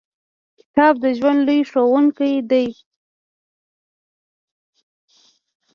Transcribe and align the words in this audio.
•کتاب 0.59 0.93
د 1.03 1.05
ژوند 1.17 1.39
لوی 1.47 1.59
ښوونکی 1.69 2.33
دی. 2.51 2.67